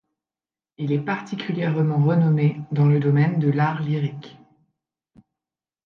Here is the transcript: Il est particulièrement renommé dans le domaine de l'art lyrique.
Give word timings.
Il 0.79 0.91
est 0.93 1.05
particulièrement 1.05 2.03
renommé 2.03 2.59
dans 2.71 2.87
le 2.87 2.99
domaine 2.99 3.37
de 3.37 3.51
l'art 3.51 3.83
lyrique. 3.83 4.35